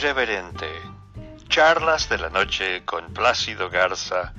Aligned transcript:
Irreverente. 0.00 0.66
Charlas 1.48 2.08
de 2.08 2.18
la 2.18 2.30
noche 2.30 2.84
con 2.84 3.12
Plácido 3.12 3.68
Garza 3.68 4.32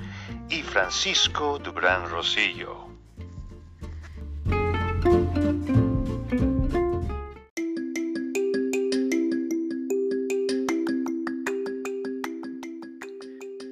y 0.48 0.62
Francisco 0.62 1.60
Dubrán 1.60 2.10
Rosillo. 2.10 2.88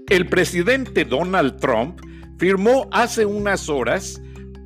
El 0.10 0.28
presidente 0.28 1.06
Donald 1.06 1.58
Trump 1.62 2.02
firmó 2.38 2.90
hace 2.92 3.26
unas 3.26 3.70
horas 3.70 4.22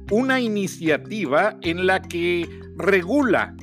una 0.10 0.40
iniciativa 0.40 1.60
en 1.62 1.86
la 1.86 2.02
que 2.02 2.50
regula 2.78 3.56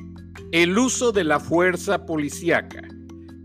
el 0.53 0.77
uso 0.77 1.11
de 1.11 1.25
la 1.25 1.41
fuerza 1.41 2.05
policíaca 2.05 2.88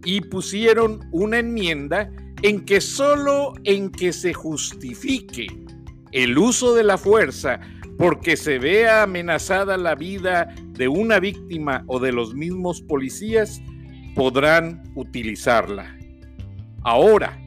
y 0.05 0.21
pusieron 0.21 1.01
una 1.13 1.39
enmienda 1.39 2.11
en 2.43 2.65
que 2.65 2.81
solo 2.81 3.55
en 3.65 3.91
que 3.91 4.13
se 4.13 4.35
justifique 4.35 5.47
el 6.13 6.39
uso 6.39 6.75
de 6.75 6.85
la 6.85 6.99
fuerza 6.99 7.61
porque 7.99 8.37
se 8.37 8.59
vea 8.59 9.03
amenazada 9.03 9.77
la 9.77 9.95
vida 9.95 10.55
de 10.73 10.89
una 10.89 11.21
víctima 11.21 11.85
o 11.87 12.01
de 12.01 12.13
los 12.13 12.35
mismos 12.35 12.83
policías, 12.83 13.61
podrán 14.15 14.83
utilizarla. 14.95 15.97
Ahora, 16.83 17.41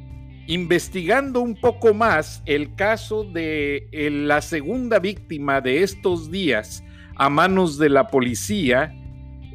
investigando 0.48 1.42
un 1.42 1.56
poco 1.56 1.94
más 1.94 2.42
el 2.46 2.74
caso 2.76 3.26
de 3.26 3.88
la 3.92 4.42
segunda 4.42 5.00
víctima 5.00 5.62
de 5.62 5.84
estos 5.84 6.32
días 6.32 6.84
a 7.18 7.30
manos 7.30 7.78
de 7.78 7.90
la 7.90 8.08
policía, 8.08 8.94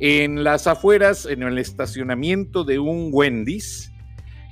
en 0.00 0.44
las 0.44 0.66
afueras, 0.66 1.26
en 1.26 1.42
el 1.42 1.58
estacionamiento 1.58 2.64
de 2.64 2.78
un 2.78 3.10
Wendy's. 3.12 3.92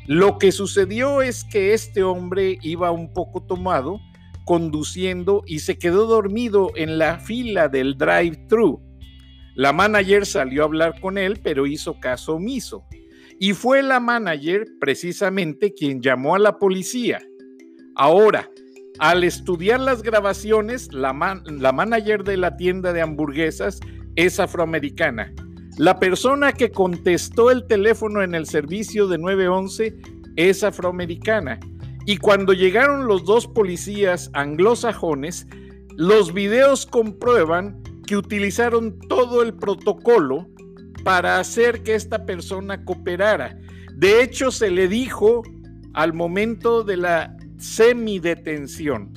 Lo 0.07 0.39
que 0.39 0.53
sucedió 0.53 1.23
es 1.23 1.45
que 1.45 1.75
este 1.75 2.03
hombre 2.03 2.59
iba 2.63 2.91
un 2.91 3.13
poco 3.13 3.43
tomado, 3.43 4.01
conduciendo 4.45 5.43
y 5.47 5.61
se 5.61 5.79
quedó 5.79 6.07
dormido 6.07 6.71
en 6.75 6.99
la 6.99 7.19
fila 7.19 7.69
del 7.69 7.97
drive-thru. 7.97 8.83
La 9.55 9.73
manager 9.73 10.27
salió 10.27 10.63
a 10.63 10.65
hablar 10.67 11.01
con 11.01 11.19
él, 11.19 11.41
pero 11.43 11.67
hizo 11.67 12.01
caso 12.01 12.37
omiso. 12.37 12.85
Y 13.39 13.53
fue 13.53 13.83
la 13.83 14.01
manager 14.01 14.67
precisamente 14.81 15.73
quien 15.75 16.01
llamó 16.01 16.35
a 16.35 16.39
la 16.39 16.59
policía. 16.59 17.21
Ahora, 17.95 18.51
al 18.99 19.25
estudiar 19.25 19.81
las 19.81 20.03
grabaciones, 20.03 20.93
la, 20.93 21.43
la 21.47 21.73
manager 21.73 22.25
de 22.25 22.37
la 22.37 22.57
tienda 22.57 22.93
de 22.93 23.01
hamburguesas 23.01 23.81
es 24.17 24.41
afroamericana. 24.41 25.33
La 25.77 25.99
persona 25.99 26.53
que 26.53 26.71
contestó 26.71 27.51
el 27.51 27.67
teléfono 27.67 28.23
en 28.23 28.35
el 28.35 28.47
servicio 28.47 29.07
de 29.07 29.19
911 29.19 29.97
es 30.37 30.63
afroamericana. 30.63 31.59
Y 32.07 32.17
cuando 32.17 32.53
llegaron 32.53 33.07
los 33.07 33.25
dos 33.25 33.47
policías 33.47 34.31
anglosajones, 34.35 35.47
los 35.97 36.35
videos 36.35 36.87
comprueban 36.87 37.83
que 38.07 38.17
utilizaron 38.17 38.99
todo 39.09 39.43
el 39.43 39.55
protocolo 39.55 40.49
para 41.05 41.39
hacer 41.39 41.83
que 41.83 41.95
esta 41.95 42.27
persona 42.27 42.85
cooperara. 42.85 43.57
De 43.95 44.23
hecho, 44.23 44.51
se 44.51 44.71
le 44.71 44.89
dijo 44.89 45.43
al 45.95 46.13
momento 46.13 46.83
de 46.83 46.97
la 46.97 47.37
semidetención 47.59 49.13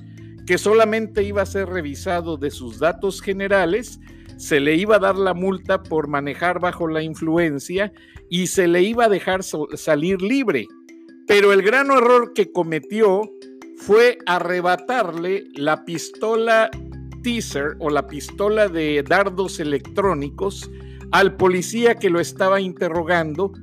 que 0.46 0.58
solamente 0.58 1.24
iba 1.24 1.42
a 1.42 1.46
ser 1.46 1.70
revisado 1.70 2.38
de 2.38 2.52
sus 2.52 2.80
datos 2.80 3.22
generales 3.22 4.00
se 4.44 4.60
le 4.60 4.76
iba 4.76 4.98
a 4.98 5.00
dar 5.00 5.16
la 5.16 5.34
multa 5.34 5.84
por 5.84 6.10
manejar 6.10 6.60
bajo 6.60 6.86
la 6.90 7.02
influencia 7.02 7.94
y 8.30 8.48
se 8.48 8.68
le 8.68 8.82
iba 8.82 9.06
a 9.06 9.10
dejar 9.10 9.42
salir 9.42 10.22
libre. 10.22 10.68
Pero 11.28 11.54
el 11.54 11.62
gran 11.62 11.90
error 11.90 12.34
que 12.34 12.52
cometió 12.52 13.22
fue 13.78 14.18
arrebatarle 14.26 15.46
la 15.56 15.86
pistola 15.86 16.70
teaser 17.24 17.78
o 17.80 17.90
la 17.90 18.06
pistola 18.06 18.68
de 18.68 19.02
dardos 19.08 19.62
electrónicos 19.62 20.70
al 21.12 21.38
policía 21.38 21.96
que 21.96 22.10
lo 22.10 22.20
estaba 22.20 22.60
interrogando, 22.60 23.54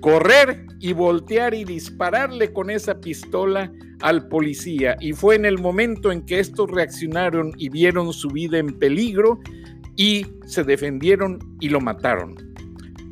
correr 0.00 0.66
y 0.80 0.94
voltear 0.94 1.54
y 1.54 1.62
dispararle 1.62 2.52
con 2.52 2.70
esa 2.70 3.00
pistola 3.00 3.72
al 4.00 4.26
policía. 4.26 4.96
Y 5.00 5.12
fue 5.12 5.36
en 5.36 5.44
el 5.44 5.60
momento 5.60 6.10
en 6.10 6.26
que 6.26 6.40
estos 6.40 6.68
reaccionaron 6.68 7.52
y 7.56 7.68
vieron 7.68 8.12
su 8.12 8.30
vida 8.30 8.58
en 8.58 8.76
peligro 8.80 9.38
y 9.96 10.26
se 10.46 10.64
defendieron 10.64 11.56
y 11.60 11.68
lo 11.68 11.80
mataron. 11.80 12.36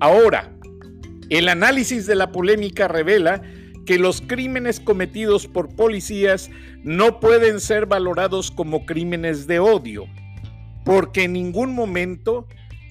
Ahora, 0.01 0.53
el 1.29 1.49
análisis 1.49 2.07
de 2.07 2.17
la 2.17 2.33
polémica 2.33 2.89
revela 2.89 3.43
que 3.87 3.99
los 3.99 4.21
crímenes 4.21 4.81
cometidos 4.81 5.47
por 5.47 5.75
policías 5.75 6.51
no 6.83 7.21
pueden 7.21 7.61
ser 7.61 7.87
valorados 7.87 8.51
como 8.51 8.87
crímenes 8.87 9.47
de 9.47 9.59
odio, 9.59 10.07
porque 10.85 11.25
en 11.25 11.35
ningún 11.35 11.75
momento 11.75 12.47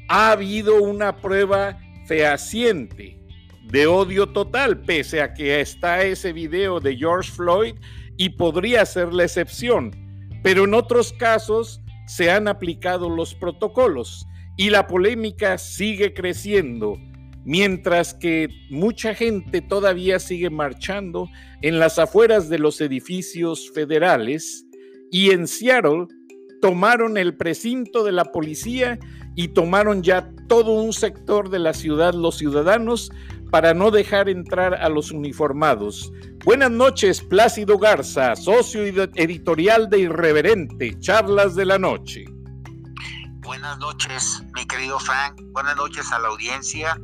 ha 0.08 0.32
habido 0.32 0.82
una 0.82 1.18
prueba 1.18 1.80
fehaciente 2.06 3.20
de 3.64 3.88
odio 3.88 4.30
total, 4.30 4.82
pese 4.82 5.22
a 5.22 5.34
que 5.34 5.62
está 5.62 6.04
ese 6.04 6.34
video 6.34 6.80
de 6.80 6.98
George 6.98 7.32
Floyd 7.32 7.76
y 8.18 8.30
podría 8.30 8.86
ser 8.86 9.14
la 9.14 9.24
excepción. 9.24 9.92
Pero 10.44 10.64
en 10.64 10.74
otros 10.74 11.14
casos 11.14 11.82
se 12.10 12.32
han 12.32 12.48
aplicado 12.48 13.08
los 13.08 13.36
protocolos 13.36 14.26
y 14.58 14.72
la 14.72 14.88
polémica 14.88 15.60
sigue 15.60 16.16
creciendo, 16.16 16.98
mientras 17.46 18.16
que 18.16 18.50
mucha 18.72 19.14
gente 19.14 19.62
todavía 19.62 20.18
sigue 20.18 20.50
marchando 20.50 21.30
en 21.62 21.78
las 21.78 22.00
afueras 22.00 22.50
de 22.50 22.58
los 22.58 22.82
edificios 22.82 23.72
federales 23.76 24.66
y 25.12 25.30
en 25.30 25.48
Seattle 25.48 26.08
tomaron 26.64 27.16
el 27.16 27.38
precinto 27.38 28.04
de 28.04 28.12
la 28.12 28.26
policía 28.26 28.98
y 29.36 29.50
tomaron 29.50 30.02
ya 30.02 30.32
todo 30.48 30.72
un 30.72 30.94
sector 30.94 31.52
de 31.52 31.60
la 31.60 31.76
ciudad 31.76 32.16
los 32.16 32.40
ciudadanos 32.40 33.12
para 33.52 33.76
no 33.76 33.92
dejar 33.92 34.30
entrar 34.30 34.74
a 34.74 34.90
los 34.90 35.12
uniformados. 35.12 36.12
Buenas 36.50 36.72
noches, 36.72 37.22
Plácido 37.22 37.78
Garza, 37.78 38.36
socio 38.36 38.84
editorial 38.84 39.88
de 39.88 40.00
Irreverente, 40.00 41.00
Charlas 41.00 41.54
de 41.54 41.64
la 41.64 41.78
Noche. 41.78 42.26
Buenas 43.42 43.78
noches, 43.78 44.42
mi 44.56 44.66
querido 44.66 45.00
Frank. 45.00 45.40
Buenas 45.52 45.76
noches 45.76 46.12
a 46.12 46.18
la 46.18 46.30
audiencia. 46.30 47.00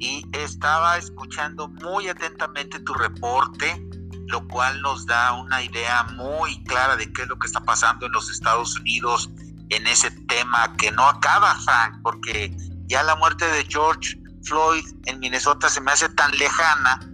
Y 0.00 0.22
estaba 0.32 0.98
escuchando 0.98 1.68
muy 1.82 2.08
atentamente 2.08 2.78
tu 2.80 2.92
reporte, 2.92 3.82
lo 4.26 4.46
cual 4.48 4.82
nos 4.82 5.06
da 5.06 5.32
una 5.32 5.62
idea 5.62 6.04
muy 6.16 6.62
clara 6.64 6.94
de 6.96 7.10
qué 7.10 7.22
es 7.22 7.28
lo 7.28 7.38
que 7.38 7.46
está 7.46 7.60
pasando 7.60 8.04
en 8.04 8.12
los 8.12 8.30
Estados 8.30 8.78
Unidos 8.80 9.30
en 9.70 9.86
ese 9.86 10.10
tema 10.28 10.76
que 10.76 10.92
no 10.92 11.08
acaba, 11.08 11.54
Frank, 11.54 12.02
porque 12.02 12.54
ya 12.84 13.02
la 13.02 13.16
muerte 13.16 13.46
de 13.46 13.64
George 13.64 14.20
Floyd 14.42 14.84
en 15.06 15.20
Minnesota 15.20 15.70
se 15.70 15.80
me 15.80 15.90
hace 15.90 16.10
tan 16.10 16.36
lejana 16.36 17.09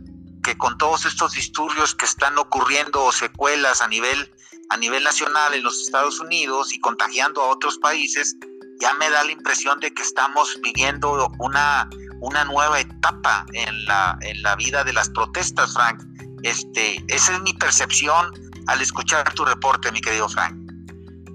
que 0.46 0.56
con 0.56 0.78
todos 0.78 1.04
estos 1.06 1.32
disturbios 1.32 1.92
que 1.96 2.04
están 2.04 2.38
ocurriendo 2.38 3.02
o 3.02 3.10
secuelas 3.10 3.82
a 3.82 3.88
nivel, 3.88 4.32
a 4.70 4.76
nivel 4.76 5.02
nacional 5.02 5.54
en 5.54 5.64
los 5.64 5.82
Estados 5.82 6.20
Unidos 6.20 6.72
y 6.72 6.78
contagiando 6.78 7.42
a 7.42 7.48
otros 7.48 7.78
países, 7.78 8.36
ya 8.80 8.94
me 8.94 9.10
da 9.10 9.24
la 9.24 9.32
impresión 9.32 9.80
de 9.80 9.92
que 9.92 10.02
estamos 10.02 10.56
viviendo 10.62 11.28
una, 11.40 11.90
una 12.20 12.44
nueva 12.44 12.78
etapa 12.78 13.44
en 13.54 13.86
la, 13.86 14.16
en 14.20 14.40
la 14.42 14.54
vida 14.54 14.84
de 14.84 14.92
las 14.92 15.10
protestas, 15.10 15.74
Frank. 15.74 16.00
Este, 16.44 17.04
esa 17.08 17.34
es 17.34 17.40
mi 17.42 17.52
percepción 17.54 18.30
al 18.68 18.80
escuchar 18.80 19.34
tu 19.34 19.44
reporte, 19.44 19.90
mi 19.90 20.00
querido 20.00 20.28
Frank. 20.28 20.54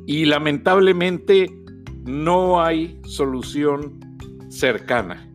Y 0.07 0.24
lamentablemente 0.24 1.52
no 2.06 2.64
hay 2.64 2.98
solución 3.04 4.00
cercana. 4.50 5.28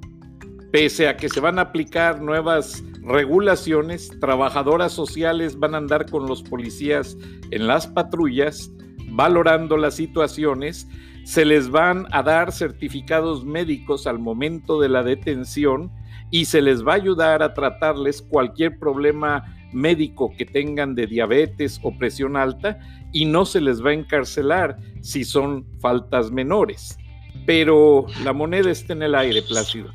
Pese 0.72 1.08
a 1.08 1.16
que 1.18 1.28
se 1.28 1.40
van 1.40 1.58
a 1.58 1.62
aplicar 1.62 2.22
nuevas 2.22 2.82
regulaciones, 3.06 4.10
trabajadoras 4.20 4.92
sociales 4.92 5.58
van 5.58 5.74
a 5.74 5.78
andar 5.78 6.10
con 6.10 6.26
los 6.26 6.42
policías 6.42 7.16
en 7.50 7.66
las 7.66 7.86
patrullas, 7.86 8.70
valorando 9.10 9.76
las 9.76 9.94
situaciones, 9.94 10.88
se 11.24 11.44
les 11.44 11.70
van 11.70 12.06
a 12.12 12.22
dar 12.22 12.52
certificados 12.52 13.44
médicos 13.44 14.06
al 14.06 14.18
momento 14.18 14.80
de 14.80 14.88
la 14.88 15.02
detención 15.02 15.90
y 16.30 16.44
se 16.46 16.60
les 16.60 16.84
va 16.86 16.92
a 16.92 16.96
ayudar 16.96 17.42
a 17.42 17.54
tratarles 17.54 18.22
cualquier 18.22 18.78
problema 18.78 19.44
médico 19.72 20.32
que 20.36 20.44
tengan 20.44 20.94
de 20.94 21.06
diabetes 21.06 21.80
o 21.82 21.96
presión 21.96 22.36
alta 22.36 22.78
y 23.12 23.24
no 23.24 23.44
se 23.44 23.60
les 23.60 23.84
va 23.84 23.90
a 23.90 23.94
encarcelar 23.94 24.78
si 25.00 25.24
son 25.24 25.66
faltas 25.80 26.30
menores. 26.30 26.98
Pero 27.44 28.06
la 28.24 28.32
moneda 28.32 28.70
está 28.70 28.92
en 28.92 29.02
el 29.02 29.14
aire, 29.14 29.42
Plácido. 29.42 29.92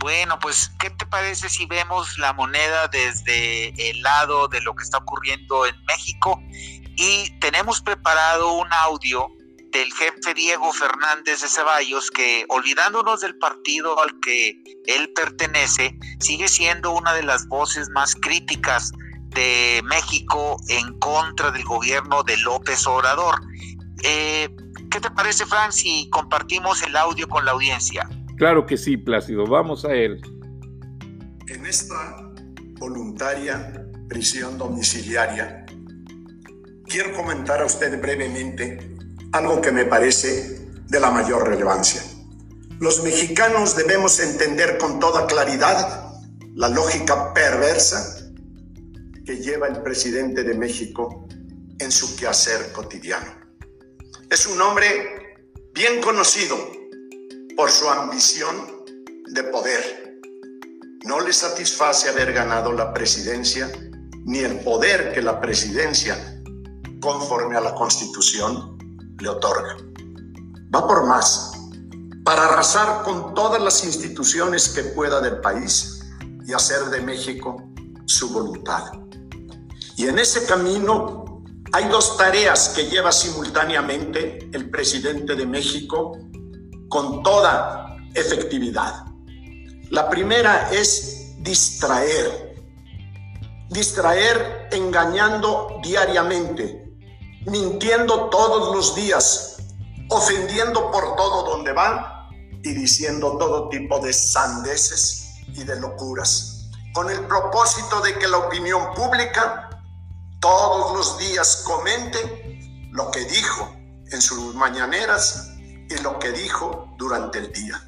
Bueno, 0.00 0.38
pues, 0.38 0.70
¿qué 0.78 0.88
te 0.88 1.04
parece 1.04 1.50
si 1.50 1.66
vemos 1.66 2.16
la 2.16 2.32
moneda 2.32 2.88
desde 2.88 3.90
el 3.90 4.00
lado 4.00 4.48
de 4.48 4.62
lo 4.62 4.74
que 4.74 4.82
está 4.82 4.96
ocurriendo 4.96 5.66
en 5.66 5.74
México? 5.84 6.42
Y 6.96 7.38
tenemos 7.38 7.82
preparado 7.82 8.50
un 8.54 8.72
audio 8.72 9.28
del 9.72 9.92
jefe 9.92 10.32
Diego 10.32 10.72
Fernández 10.72 11.42
de 11.42 11.48
Ceballos, 11.48 12.10
que 12.10 12.46
olvidándonos 12.48 13.20
del 13.20 13.36
partido 13.36 14.00
al 14.00 14.18
que 14.20 14.62
él 14.86 15.12
pertenece, 15.14 15.94
sigue 16.18 16.48
siendo 16.48 16.92
una 16.92 17.12
de 17.12 17.22
las 17.22 17.46
voces 17.48 17.90
más 17.90 18.14
críticas 18.14 18.92
de 19.28 19.82
México 19.84 20.56
en 20.68 20.98
contra 20.98 21.50
del 21.50 21.64
gobierno 21.64 22.22
de 22.22 22.38
López 22.38 22.86
Obrador. 22.86 23.38
Eh, 24.02 24.48
¿Qué 24.90 24.98
te 24.98 25.10
parece, 25.10 25.44
Fran, 25.44 25.74
si 25.74 26.08
compartimos 26.08 26.82
el 26.82 26.96
audio 26.96 27.28
con 27.28 27.44
la 27.44 27.50
audiencia? 27.50 28.08
Claro 28.40 28.64
que 28.64 28.78
sí, 28.78 28.96
Plácido, 28.96 29.46
vamos 29.46 29.84
a 29.84 29.92
él. 29.92 30.18
En 31.46 31.66
esta 31.66 32.32
voluntaria 32.78 33.86
prisión 34.08 34.56
domiciliaria, 34.56 35.66
quiero 36.86 37.12
comentar 37.12 37.60
a 37.60 37.66
usted 37.66 38.00
brevemente 38.00 38.96
algo 39.32 39.60
que 39.60 39.70
me 39.70 39.84
parece 39.84 40.58
de 40.86 41.00
la 41.00 41.10
mayor 41.10 41.50
relevancia. 41.50 42.00
Los 42.78 43.02
mexicanos 43.02 43.76
debemos 43.76 44.18
entender 44.20 44.78
con 44.78 44.98
toda 45.00 45.26
claridad 45.26 46.14
la 46.54 46.70
lógica 46.70 47.34
perversa 47.34 48.32
que 49.26 49.36
lleva 49.36 49.68
el 49.68 49.82
presidente 49.82 50.44
de 50.44 50.54
México 50.54 51.28
en 51.78 51.92
su 51.92 52.16
quehacer 52.16 52.72
cotidiano. 52.72 53.34
Es 54.30 54.46
un 54.46 54.58
hombre 54.62 55.36
bien 55.74 56.00
conocido 56.00 56.79
por 57.56 57.70
su 57.70 57.88
ambición 57.88 58.84
de 59.32 59.42
poder. 59.44 60.20
No 61.04 61.20
le 61.20 61.32
satisface 61.32 62.08
haber 62.08 62.32
ganado 62.32 62.72
la 62.72 62.92
presidencia 62.92 63.70
ni 64.24 64.40
el 64.40 64.60
poder 64.60 65.12
que 65.12 65.22
la 65.22 65.40
presidencia, 65.40 66.42
conforme 67.00 67.56
a 67.56 67.60
la 67.60 67.74
Constitución, 67.74 68.78
le 69.18 69.28
otorga. 69.28 69.76
Va 70.74 70.86
por 70.86 71.06
más, 71.06 71.52
para 72.24 72.44
arrasar 72.46 73.02
con 73.02 73.34
todas 73.34 73.60
las 73.60 73.84
instituciones 73.84 74.68
que 74.68 74.82
pueda 74.82 75.20
del 75.20 75.40
país 75.40 76.02
y 76.46 76.52
hacer 76.52 76.84
de 76.86 77.00
México 77.00 77.62
su 78.06 78.30
voluntad. 78.30 78.92
Y 79.96 80.06
en 80.06 80.18
ese 80.18 80.44
camino 80.46 81.42
hay 81.72 81.88
dos 81.88 82.16
tareas 82.16 82.70
que 82.70 82.86
lleva 82.86 83.12
simultáneamente 83.12 84.50
el 84.52 84.70
presidente 84.70 85.34
de 85.34 85.46
México 85.46 86.18
con 86.90 87.22
toda 87.22 87.96
efectividad. 88.14 89.06
La 89.90 90.10
primera 90.10 90.70
es 90.70 91.32
distraer, 91.38 92.56
distraer 93.70 94.68
engañando 94.72 95.80
diariamente, 95.82 96.92
mintiendo 97.46 98.28
todos 98.28 98.74
los 98.74 98.94
días, 98.94 99.56
ofendiendo 100.10 100.90
por 100.90 101.16
todo 101.16 101.44
donde 101.44 101.72
van 101.72 102.04
y 102.62 102.74
diciendo 102.74 103.38
todo 103.38 103.68
tipo 103.68 104.00
de 104.00 104.12
sandeces 104.12 105.28
y 105.54 105.62
de 105.64 105.80
locuras, 105.80 106.70
con 106.92 107.08
el 107.08 107.24
propósito 107.26 108.00
de 108.00 108.18
que 108.18 108.26
la 108.26 108.38
opinión 108.38 108.92
pública 108.94 109.70
todos 110.40 110.96
los 110.96 111.18
días 111.18 111.62
comente 111.64 112.88
lo 112.90 113.10
que 113.12 113.24
dijo 113.24 113.72
en 114.10 114.20
sus 114.20 114.54
mañaneras 114.56 115.49
y 115.90 115.98
lo 115.98 116.18
que 116.18 116.30
dijo 116.30 116.94
durante 116.96 117.38
el 117.38 117.52
día. 117.52 117.82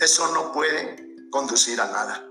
Eso 0.00 0.32
no 0.32 0.52
puede 0.52 0.96
conducir 1.30 1.80
a 1.80 1.86
nada. 1.86 2.24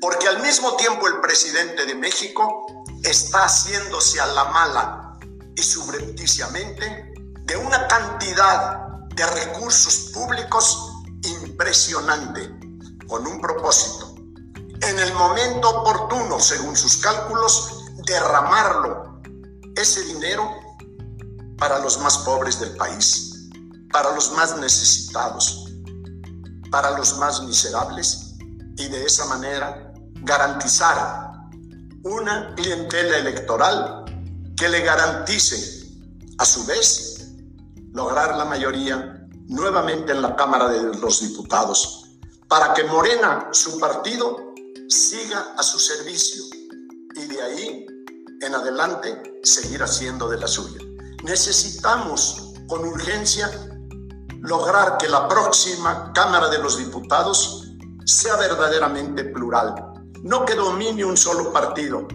Porque 0.00 0.28
al 0.28 0.42
mismo 0.42 0.76
tiempo 0.76 1.06
el 1.06 1.20
presidente 1.20 1.86
de 1.86 1.94
México 1.94 2.66
está 3.02 3.44
haciéndose 3.44 4.20
a 4.20 4.26
la 4.26 4.44
mala 4.44 5.18
y 5.54 5.62
subrepticiamente 5.62 7.14
de 7.44 7.56
una 7.56 7.86
cantidad 7.86 8.86
de 9.14 9.26
recursos 9.26 10.10
públicos 10.12 10.92
impresionante, 11.22 12.50
con 13.08 13.26
un 13.26 13.40
propósito. 13.40 14.14
En 14.82 14.98
el 14.98 15.12
momento 15.14 15.70
oportuno, 15.70 16.38
según 16.38 16.76
sus 16.76 16.98
cálculos, 16.98 17.84
derramarlo, 18.06 19.22
ese 19.74 20.02
dinero, 20.04 20.50
para 21.56 21.78
los 21.78 21.98
más 22.00 22.18
pobres 22.18 22.60
del 22.60 22.76
país, 22.76 23.35
para 23.92 24.14
los 24.14 24.32
más 24.32 24.56
necesitados, 24.58 25.66
para 26.70 26.96
los 26.98 27.16
más 27.18 27.42
miserables 27.42 28.34
y 28.76 28.88
de 28.88 29.04
esa 29.04 29.24
manera 29.26 29.92
garantizar 30.22 31.32
una 32.02 32.54
clientela 32.54 33.18
electoral 33.18 34.04
que 34.56 34.68
le 34.68 34.80
garantice, 34.80 35.88
a 36.38 36.44
su 36.44 36.64
vez, 36.66 37.32
lograr 37.92 38.36
la 38.36 38.44
mayoría 38.44 39.26
nuevamente 39.48 40.12
en 40.12 40.22
la 40.22 40.36
Cámara 40.36 40.68
de 40.68 40.98
los 40.98 41.20
Diputados, 41.20 42.10
para 42.48 42.74
que 42.74 42.84
Morena, 42.84 43.48
su 43.52 43.78
partido, 43.78 44.54
siga 44.88 45.54
a 45.56 45.62
su 45.62 45.78
servicio 45.78 46.44
y 47.14 47.26
de 47.26 47.42
ahí 47.42 47.86
en 48.40 48.54
adelante 48.54 49.40
seguir 49.42 49.82
haciendo 49.82 50.28
de 50.28 50.38
la 50.38 50.46
suya. 50.46 50.80
Necesitamos 51.24 52.52
con 52.68 52.84
urgencia 52.84 53.50
lograr 54.40 54.98
que 54.98 55.08
la 55.08 55.28
próxima 55.28 56.12
Cámara 56.12 56.48
de 56.48 56.58
los 56.58 56.78
Diputados 56.78 57.66
sea 58.04 58.36
verdaderamente 58.36 59.24
plural. 59.24 59.74
No 60.22 60.44
que 60.44 60.54
domine 60.54 61.04
un 61.04 61.16
solo 61.16 61.52
partido, 61.52 62.06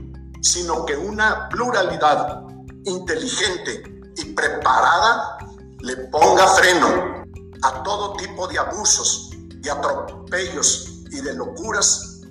sino 0.42 0.86
que 0.86 0.96
una 0.96 1.50
pluralidad 1.50 2.44
inteligente 2.86 3.84
y 4.18 4.26
preparada 4.34 5.38
le 5.80 5.96
ponga 6.08 6.48
freno 6.48 7.24
a 7.62 7.84
todo 7.84 8.14
tipo 8.14 8.48
de 8.48 8.58
abusos, 8.58 9.32
de 9.62 9.70
atropellos 9.70 11.04
y 11.12 11.22
de 11.22 11.34
locuras, 11.34 12.22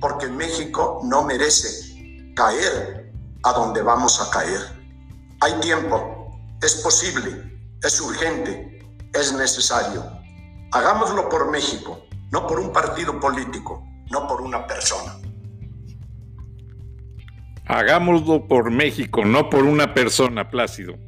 porque 0.00 0.26
México 0.28 1.00
no 1.04 1.22
merece 1.22 2.32
caer 2.34 3.12
a 3.44 3.52
donde 3.52 3.82
vamos 3.82 4.20
a 4.20 4.30
caer. 4.30 4.60
Hay 5.40 5.54
tiempo, 5.60 6.38
es 6.60 6.76
posible, 6.76 7.58
es 7.82 8.00
urgente, 8.00 8.73
es 9.14 9.32
necesario. 9.32 10.04
Hagámoslo 10.72 11.28
por 11.28 11.50
México, 11.50 12.06
no 12.30 12.46
por 12.46 12.58
un 12.58 12.72
partido 12.72 13.18
político, 13.20 13.86
no 14.10 14.26
por 14.26 14.40
una 14.40 14.66
persona. 14.66 15.14
Hagámoslo 17.66 18.46
por 18.46 18.70
México, 18.70 19.24
no 19.24 19.48
por 19.48 19.64
una 19.64 19.94
persona, 19.94 20.50
Plácido. 20.50 20.98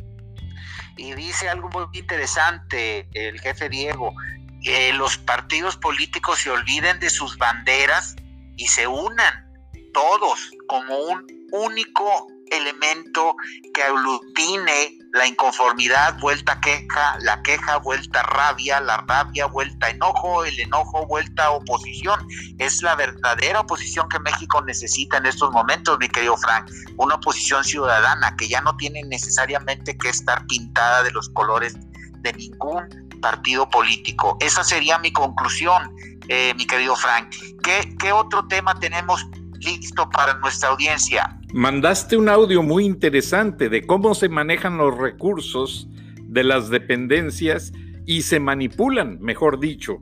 Y 0.96 1.12
dice 1.12 1.48
algo 1.48 1.68
muy 1.68 1.86
interesante 1.92 3.06
el 3.12 3.38
jefe 3.40 3.68
Diego, 3.68 4.14
que 4.62 4.92
los 4.94 5.18
partidos 5.18 5.76
políticos 5.76 6.38
se 6.38 6.50
olviden 6.50 6.98
de 7.00 7.10
sus 7.10 7.36
banderas 7.36 8.16
y 8.56 8.66
se 8.68 8.86
unan 8.86 9.52
todos 9.92 10.50
como 10.68 10.96
un 10.96 11.26
único 11.52 12.28
elemento 12.56 13.36
que 13.74 13.82
aglutine 13.82 14.98
la 15.12 15.26
inconformidad 15.26 16.18
vuelta 16.20 16.60
queja, 16.60 17.18
la 17.20 17.42
queja 17.42 17.78
vuelta 17.78 18.22
rabia, 18.22 18.80
la 18.80 18.98
rabia 18.98 19.46
vuelta 19.46 19.88
enojo, 19.88 20.44
el 20.44 20.58
enojo 20.60 21.06
vuelta 21.06 21.50
oposición. 21.50 22.26
Es 22.58 22.82
la 22.82 22.94
verdadera 22.96 23.60
oposición 23.60 24.08
que 24.08 24.18
México 24.20 24.62
necesita 24.62 25.16
en 25.18 25.26
estos 25.26 25.50
momentos, 25.52 25.98
mi 25.98 26.08
querido 26.08 26.36
Frank. 26.36 26.70
Una 26.98 27.14
oposición 27.14 27.64
ciudadana 27.64 28.36
que 28.36 28.48
ya 28.48 28.60
no 28.60 28.76
tiene 28.76 29.02
necesariamente 29.04 29.96
que 29.96 30.08
estar 30.08 30.46
pintada 30.46 31.02
de 31.02 31.12
los 31.12 31.28
colores 31.30 31.76
de 32.20 32.32
ningún 32.34 33.06
partido 33.22 33.68
político. 33.70 34.36
Esa 34.40 34.62
sería 34.64 34.98
mi 34.98 35.12
conclusión, 35.12 35.94
eh, 36.28 36.52
mi 36.56 36.66
querido 36.66 36.94
Frank. 36.94 37.34
¿Qué, 37.62 37.96
¿Qué 37.98 38.12
otro 38.12 38.46
tema 38.48 38.78
tenemos 38.78 39.24
listo 39.60 40.08
para 40.10 40.34
nuestra 40.34 40.70
audiencia. 40.70 41.35
Mandaste 41.52 42.16
un 42.16 42.28
audio 42.28 42.62
muy 42.62 42.84
interesante 42.84 43.68
de 43.68 43.86
cómo 43.86 44.14
se 44.14 44.28
manejan 44.28 44.78
los 44.78 44.96
recursos 44.96 45.88
de 46.22 46.44
las 46.44 46.70
dependencias 46.70 47.72
y 48.04 48.22
se 48.22 48.40
manipulan, 48.40 49.20
mejor 49.20 49.60
dicho. 49.60 49.98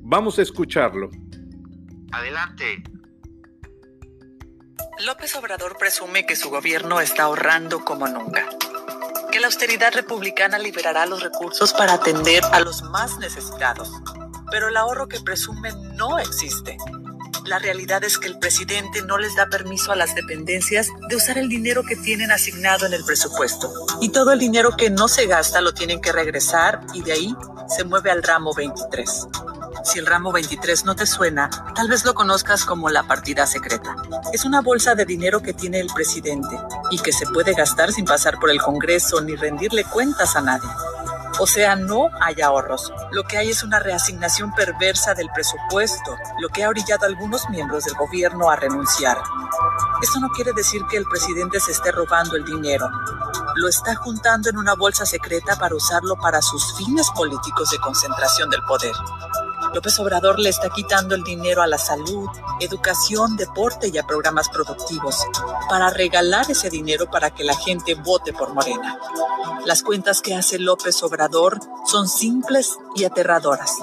Vamos 0.00 0.38
a 0.38 0.42
escucharlo. 0.42 1.10
Adelante. 2.12 2.82
López 5.04 5.34
Obrador 5.34 5.76
presume 5.76 6.24
que 6.24 6.36
su 6.36 6.50
gobierno 6.50 7.00
está 7.00 7.24
ahorrando 7.24 7.84
como 7.84 8.06
nunca, 8.06 8.48
que 9.32 9.40
la 9.40 9.46
austeridad 9.46 9.92
republicana 9.92 10.58
liberará 10.58 11.06
los 11.06 11.22
recursos 11.22 11.72
para 11.72 11.94
atender 11.94 12.44
a 12.52 12.60
los 12.60 12.82
más 12.84 13.18
necesitados, 13.18 13.90
pero 14.52 14.68
el 14.68 14.76
ahorro 14.76 15.08
que 15.08 15.18
presume 15.20 15.70
no 15.96 16.20
existe. 16.20 16.76
La 17.44 17.58
realidad 17.58 18.02
es 18.04 18.16
que 18.16 18.26
el 18.26 18.38
presidente 18.38 19.02
no 19.02 19.18
les 19.18 19.36
da 19.36 19.46
permiso 19.46 19.92
a 19.92 19.96
las 19.96 20.14
dependencias 20.14 20.88
de 21.10 21.16
usar 21.16 21.36
el 21.36 21.50
dinero 21.50 21.82
que 21.82 21.94
tienen 21.94 22.30
asignado 22.30 22.86
en 22.86 22.94
el 22.94 23.04
presupuesto. 23.04 23.70
Y 24.00 24.08
todo 24.08 24.32
el 24.32 24.38
dinero 24.38 24.76
que 24.78 24.88
no 24.88 25.08
se 25.08 25.26
gasta 25.26 25.60
lo 25.60 25.74
tienen 25.74 26.00
que 26.00 26.10
regresar 26.10 26.80
y 26.94 27.02
de 27.02 27.12
ahí 27.12 27.36
se 27.68 27.84
mueve 27.84 28.10
al 28.10 28.22
ramo 28.22 28.54
23. 28.54 29.28
Si 29.84 29.98
el 29.98 30.06
ramo 30.06 30.32
23 30.32 30.86
no 30.86 30.96
te 30.96 31.04
suena, 31.04 31.50
tal 31.74 31.88
vez 31.88 32.06
lo 32.06 32.14
conozcas 32.14 32.64
como 32.64 32.88
la 32.88 33.02
partida 33.02 33.46
secreta. 33.46 33.94
Es 34.32 34.46
una 34.46 34.62
bolsa 34.62 34.94
de 34.94 35.04
dinero 35.04 35.42
que 35.42 35.52
tiene 35.52 35.80
el 35.80 35.88
presidente 35.88 36.58
y 36.90 36.98
que 36.98 37.12
se 37.12 37.26
puede 37.26 37.52
gastar 37.52 37.92
sin 37.92 38.06
pasar 38.06 38.38
por 38.40 38.50
el 38.50 38.62
Congreso 38.62 39.20
ni 39.20 39.36
rendirle 39.36 39.84
cuentas 39.84 40.34
a 40.34 40.40
nadie. 40.40 40.70
O 41.40 41.46
sea, 41.46 41.74
no 41.74 42.10
hay 42.20 42.40
ahorros. 42.40 42.92
Lo 43.10 43.24
que 43.24 43.38
hay 43.38 43.50
es 43.50 43.62
una 43.64 43.80
reasignación 43.80 44.52
perversa 44.52 45.14
del 45.14 45.28
presupuesto, 45.34 46.16
lo 46.38 46.48
que 46.48 46.62
ha 46.62 46.68
orillado 46.68 47.04
a 47.04 47.08
algunos 47.08 47.48
miembros 47.50 47.84
del 47.84 47.94
gobierno 47.94 48.50
a 48.50 48.56
renunciar. 48.56 49.18
Esto 50.00 50.20
no 50.20 50.28
quiere 50.28 50.52
decir 50.52 50.82
que 50.88 50.96
el 50.96 51.06
presidente 51.06 51.58
se 51.58 51.72
esté 51.72 51.90
robando 51.90 52.36
el 52.36 52.44
dinero. 52.44 52.88
Lo 53.56 53.68
está 53.68 53.94
juntando 53.96 54.48
en 54.48 54.58
una 54.58 54.74
bolsa 54.74 55.06
secreta 55.06 55.56
para 55.56 55.74
usarlo 55.74 56.16
para 56.16 56.40
sus 56.40 56.76
fines 56.76 57.08
políticos 57.10 57.70
de 57.70 57.78
concentración 57.78 58.50
del 58.50 58.62
poder. 58.62 58.92
López 59.74 59.98
Obrador 59.98 60.38
le 60.38 60.50
está 60.50 60.70
quitando 60.70 61.16
el 61.16 61.24
dinero 61.24 61.60
a 61.60 61.66
la 61.66 61.78
salud, 61.78 62.28
educación, 62.60 63.36
deporte 63.36 63.88
y 63.92 63.98
a 63.98 64.06
programas 64.06 64.48
productivos 64.48 65.16
para 65.68 65.90
regalar 65.90 66.48
ese 66.48 66.70
dinero 66.70 67.10
para 67.10 67.30
que 67.30 67.42
la 67.42 67.56
gente 67.56 67.94
vote 67.96 68.32
por 68.32 68.54
Morena. 68.54 68.96
Las 69.66 69.82
cuentas 69.82 70.22
que 70.22 70.36
hace 70.36 70.60
López 70.60 71.02
Obrador 71.02 71.58
son 71.86 72.06
simples 72.06 72.78
y 72.94 73.04
aterradoras. 73.04 73.74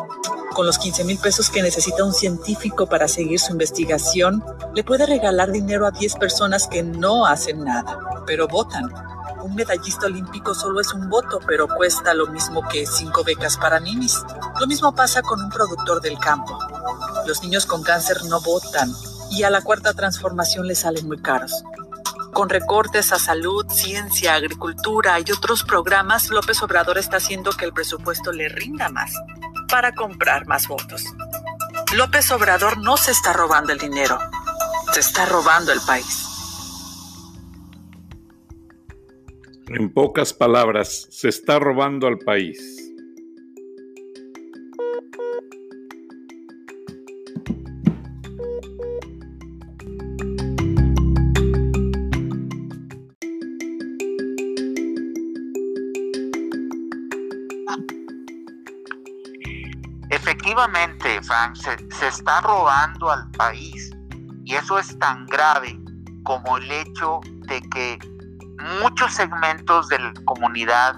Con 0.54 0.66
los 0.66 0.78
15 0.78 1.04
mil 1.04 1.18
pesos 1.18 1.50
que 1.50 1.62
necesita 1.62 2.06
un 2.06 2.14
científico 2.14 2.88
para 2.88 3.10
seguir 3.10 3.40
su 3.40 3.52
investigación, 3.52 4.44
le 4.74 4.86
puede 4.86 5.06
regalar 5.06 5.52
dinero 5.52 5.86
a 5.86 5.92
10 5.92 6.16
personas 6.16 6.68
que 6.68 6.84
no 6.84 7.26
hacen 7.26 7.66
nada, 7.66 8.00
pero 8.26 8.48
votan 8.48 9.11
un 9.52 9.58
medallista 9.58 10.06
olímpico 10.06 10.56
solo 10.56 10.80
es 10.80 10.94
un 10.94 11.10
voto, 11.10 11.42
pero 11.46 11.68
cuesta 11.68 12.14
lo 12.14 12.28
mismo 12.28 12.66
que 12.70 12.86
cinco 12.86 13.26
becas 13.26 13.58
para 13.58 13.82
ninis. 13.82 14.24
Lo 14.62 14.66
mismo 14.66 14.96
pasa 14.96 15.22
con 15.22 15.42
un 15.44 15.50
productor 15.50 16.00
del 16.00 16.18
campo. 16.18 16.58
Los 17.28 17.44
niños 17.44 17.66
con 17.66 17.84
cáncer 17.84 18.24
no 18.30 18.40
votan 18.40 18.90
y 19.30 19.44
a 19.44 19.50
la 19.50 19.62
cuarta 19.62 19.94
transformación 19.94 20.68
les 20.68 20.80
salen 20.80 21.06
muy 21.06 21.22
caros. 21.22 21.64
Con 22.32 22.48
recortes 22.48 23.12
a 23.12 23.20
salud, 23.20 23.66
ciencia, 23.70 24.36
agricultura 24.36 25.20
y 25.20 25.30
otros 25.30 25.64
programas, 25.64 26.30
López 26.30 26.64
Obrador 26.64 26.98
está 26.98 27.18
haciendo 27.18 27.52
que 27.52 27.66
el 27.66 27.74
presupuesto 27.74 28.32
le 28.32 28.48
rinda 28.48 28.88
más 28.88 29.12
para 29.70 29.94
comprar 29.94 30.48
más 30.48 30.70
votos. 30.70 31.04
López 31.94 32.32
Obrador 32.32 32.78
no 32.78 32.96
se 32.96 33.12
está 33.12 33.34
robando 33.34 33.74
el 33.74 33.80
dinero, 33.80 34.18
se 34.94 35.02
está 35.02 35.26
robando 35.26 35.74
el 35.74 35.82
país. 35.82 36.31
En 39.74 39.90
pocas 39.94 40.34
palabras, 40.34 41.08
se 41.10 41.30
está 41.30 41.58
robando 41.58 42.06
al 42.06 42.20
país. 42.20 42.92
Efectivamente, 60.10 61.22
Frank, 61.24 61.56
se, 61.56 61.78
se 61.96 62.08
está 62.10 62.42
robando 62.42 63.10
al 63.10 63.32
país 63.32 63.90
y 64.44 64.54
eso 64.54 64.78
es 64.78 65.00
tan 65.00 65.26
grave 65.28 65.80
como 66.24 66.58
el 66.58 66.70
hecho 66.70 67.22
de 67.48 67.62
que 67.70 68.11
muchos 68.82 69.14
segmentos 69.14 69.88
de 69.90 70.00
la 70.00 70.14
comunidad 70.26 70.96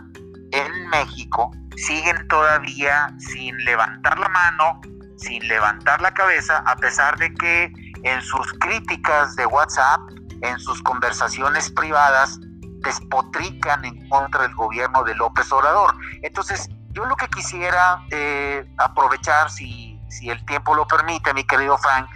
en 0.52 0.90
México 0.90 1.52
siguen 1.76 2.28
todavía 2.28 3.14
sin 3.18 3.58
levantar 3.66 4.20
la 4.20 4.30
mano, 4.30 4.82
sin 5.18 5.48
levantar 5.48 6.02
la 6.02 6.14
cabeza, 6.14 6.64
a 6.66 6.76
pesar 6.76 7.18
de 7.18 7.34
que 7.34 7.72
en 8.04 8.22
sus 8.22 8.54
críticas 8.60 9.36
de 9.36 9.46
WhatsApp, 9.46 10.00
en 10.42 10.60
sus 10.60 10.82
conversaciones 10.84 11.72
privadas, 11.72 12.40
despotrican 12.84 13.86
en 13.86 14.08
contra 14.10 14.44
del 14.44 14.54
gobierno 14.56 15.04
de 15.04 15.16
López 15.16 15.52
Obrador. 15.52 15.96
Entonces, 16.22 16.70
yo 16.92 17.06
lo 17.06 17.16
que 17.16 17.28
quisiera 17.28 18.06
eh, 18.12 18.66
aprovechar, 18.78 19.50
si, 19.50 20.00
si 20.10 20.30
el 20.30 20.46
tiempo 20.46 20.76
lo 20.76 20.86
permite, 20.86 21.34
mi 21.34 21.44
querido 21.46 21.78
Frank, 21.78 22.08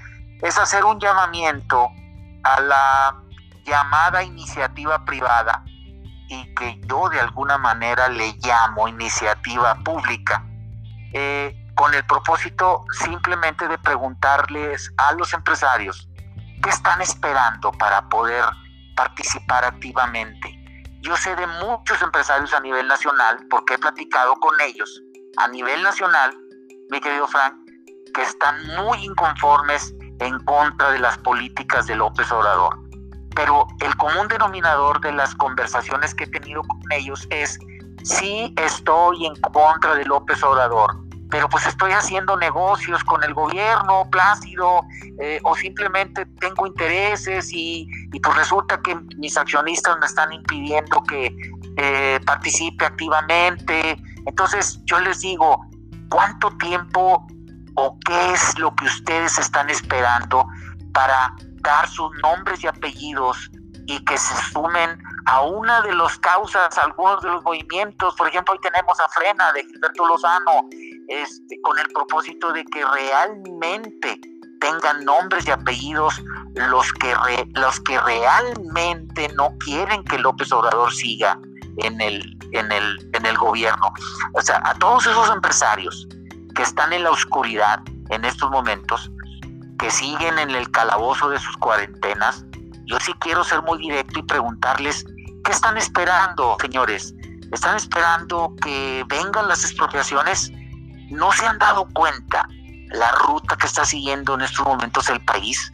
es 0.42 0.58
hacer 0.58 0.84
un 0.86 1.00
llamamiento 1.00 1.90
a 2.44 2.62
la 2.62 3.24
llamada 3.68 4.24
iniciativa 4.24 5.04
privada 5.06 5.64
y 6.30 6.56
que 6.56 6.80
yo 6.86 7.10
de 7.10 7.20
alguna 7.20 7.58
manera 7.58 8.08
le 8.08 8.34
llamo 8.44 8.88
iniciativa 8.88 9.76
pública, 9.84 10.44
eh, 11.14 11.56
con 11.76 11.94
el 11.94 12.06
propósito 12.06 12.86
simplemente 12.92 13.68
de 13.68 13.78
preguntarles 13.78 14.92
a 14.98 15.12
los 15.14 15.34
empresarios 15.34 16.10
qué 16.64 16.70
están 16.70 17.02
esperando 17.02 17.72
para 17.74 18.08
poder 18.10 18.44
participar 18.96 19.64
activamente. 19.64 20.54
Yo 21.02 21.16
sé 21.16 21.36
de 21.36 21.46
muchos 21.46 22.02
empresarios 22.02 22.54
a 22.54 22.60
nivel 22.60 22.88
nacional, 22.88 23.38
porque 23.50 23.76
he 23.76 23.78
platicado 23.78 24.34
con 24.40 24.60
ellos. 24.62 25.02
A 25.38 25.48
nivel 25.50 25.84
nacional, 25.84 26.36
mi 26.90 27.00
querido 27.00 27.28
Frank, 27.28 27.54
que 28.14 28.24
están 28.24 28.66
muy 28.76 29.06
inconformes 29.06 29.94
en 30.20 30.40
contra 30.46 30.90
de 30.90 31.00
las 31.00 31.18
políticas 31.20 31.86
de 31.86 31.96
López 31.96 32.32
Obrador 32.32 32.87
pero 33.38 33.68
el 33.82 33.96
común 33.98 34.28
denominador 34.28 35.00
de 35.00 35.12
las 35.12 35.36
conversaciones 35.36 36.16
que 36.16 36.24
he 36.24 36.28
tenido 36.28 36.64
con 36.64 36.82
ellos 36.92 37.28
es, 37.30 37.60
sí 38.04 38.52
estoy 38.58 39.28
en 39.28 39.36
contra 39.36 39.94
de 39.94 40.06
López 40.06 40.42
Obrador, 40.42 40.98
pero 41.30 41.48
pues 41.48 41.68
estoy 41.68 41.92
haciendo 41.92 42.36
negocios 42.36 43.04
con 43.04 43.24
el 43.24 43.36
gobierno 43.36 44.10
plácido 44.10 44.82
eh, 45.22 45.40
o 45.44 45.54
simplemente 45.56 46.26
tengo 46.40 46.66
intereses 46.66 47.50
y, 47.54 47.88
pues 48.24 48.36
resulta 48.36 48.82
que 48.82 48.96
mis 49.18 49.38
accionistas 49.38 50.00
me 50.00 50.08
están 50.08 50.34
impidiendo 50.34 51.04
que 51.04 51.36
eh, 51.78 52.20
participe 52.26 52.86
activamente. 52.86 54.02
Entonces 54.26 54.82
yo 54.86 55.00
les 55.00 55.22
digo, 55.22 55.64
¿cuánto 56.10 56.50
tiempo 56.58 57.28
o 57.76 58.00
qué 58.04 58.34
es 58.34 58.58
lo 58.58 58.76
que 58.76 58.86
ustedes 58.86 59.38
están 59.38 59.70
esperando 59.70 60.48
para 60.92 61.36
dar 61.62 61.88
sus 61.90 62.12
nombres 62.22 62.64
y 62.64 62.68
apellidos 62.68 63.50
y 63.88 64.04
que 64.06 64.18
se 64.18 64.36
sumen 64.52 65.02
a 65.26 65.42
una 65.42 65.82
de 65.82 65.94
las 65.94 66.18
causas, 66.20 66.78
algunos 66.78 67.22
de 67.22 67.30
los 67.30 67.44
movimientos. 67.44 68.16
Por 68.16 68.28
ejemplo, 68.28 68.54
hoy 68.54 68.60
tenemos 68.62 69.00
a 69.00 69.08
Frena 69.10 69.52
de 69.54 69.64
Gilberto 69.64 70.08
Lozano, 70.08 70.68
este, 71.08 71.60
con 71.62 71.78
el 71.80 71.88
propósito 71.90 72.52
de 72.52 72.66
que 72.66 72.86
realmente 72.86 74.20
tengan 74.60 75.06
nombres 75.06 75.48
y 75.48 75.52
apellidos 75.52 76.22
los 76.56 76.92
que, 76.94 77.14
los 77.54 77.80
que 77.82 78.00
realmente 78.00 79.30
no 79.36 79.50
quieren 79.60 80.04
que 80.04 80.18
López 80.18 80.52
Obrador 80.52 80.92
siga 80.94 81.40
en 81.78 82.02
el, 82.02 82.38
en, 82.54 82.72
el, 82.72 83.10
en 83.14 83.26
el 83.26 83.38
gobierno. 83.38 83.94
O 84.34 84.42
sea, 84.42 84.62
a 84.66 84.74
todos 84.76 85.06
esos 85.06 85.30
empresarios 85.30 86.08
que 86.56 86.64
están 86.64 86.92
en 86.92 87.04
la 87.04 87.12
oscuridad 87.12 87.82
en 88.10 88.26
estos 88.26 88.50
momentos, 88.50 89.12
que 89.78 89.92
siguen 89.92 90.40
en 90.40 90.52
el 90.52 90.70
calabozo 90.72 91.30
de 91.30 91.40
sus 91.40 91.56
cuarentenas, 91.58 92.44
yo 92.86 93.00
sí 93.00 93.14
quiero 93.20 93.44
ser 93.44 93.62
muy 93.64 93.78
directo 93.80 94.20
y 94.20 94.24
preguntarles, 94.24 95.06
¿qué 95.44 95.52
están 95.52 95.78
esperando, 95.78 96.58
señores? 96.62 97.14
¿Están 97.52 97.76
esperando 97.76 98.54
que 98.62 99.06
vengan 99.08 99.48
las 99.48 99.64
expropiaciones? 99.64 100.52
¿No 101.10 101.32
se 101.32 101.46
han 101.46 101.58
dado 101.58 101.88
cuenta 101.94 102.48
la 102.90 103.12
ruta 103.12 103.56
que 103.56 103.68
está 103.68 103.86
siguiendo 103.86 104.36
en 104.36 104.42
estos 104.42 104.66
momentos 104.66 105.10
el 105.10 105.24
país? 105.24 105.72